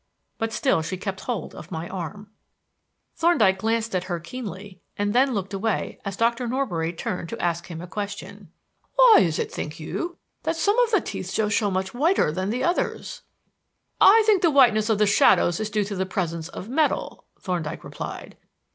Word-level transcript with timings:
But 0.39 0.51
still 0.51 0.81
she 0.81 0.97
kept 0.97 1.19
hold 1.19 1.53
of 1.53 1.69
my 1.69 1.87
arm. 1.87 2.31
Thorndyke 3.15 3.59
glanced 3.59 3.93
at 3.93 4.05
her 4.05 4.19
keenly 4.19 4.79
and 4.97 5.13
then 5.13 5.35
looked 5.35 5.53
away 5.53 5.99
as 6.03 6.17
Dr. 6.17 6.47
Norbury 6.47 6.91
turned 6.91 7.29
to 7.29 7.39
ask 7.39 7.67
him 7.67 7.81
a 7.81 7.85
question. 7.85 8.49
"Why 8.95 9.19
is 9.19 9.37
it, 9.37 9.51
think 9.51 9.79
you, 9.79 10.17
that 10.41 10.55
some 10.55 10.79
of 10.79 10.89
the 10.89 11.01
teeth 11.01 11.29
show 11.29 11.49
so 11.49 11.69
much 11.69 11.93
whiter 11.93 12.31
than 12.31 12.51
others?" 12.63 13.21
"I 14.01 14.23
think 14.25 14.41
the 14.41 14.49
whiteness 14.49 14.89
of 14.89 14.97
the 14.97 15.05
shadows 15.05 15.59
is 15.59 15.69
due 15.69 15.83
to 15.83 15.95
the 15.95 16.07
presence 16.07 16.47
of 16.49 16.67
metal," 16.67 17.25
Thorndyke 17.39 17.83
replied. 17.83 18.37